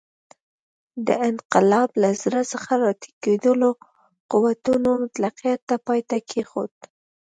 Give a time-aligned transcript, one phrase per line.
[1.07, 3.69] د انقلاب له زړه څخه راټوکېدلو
[4.31, 6.73] قوتونو مطلقیت ته پای ټکی کېښود.